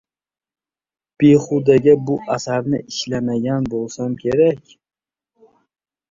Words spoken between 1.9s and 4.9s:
bu asarni ishlamagan bo‘lsam kerak.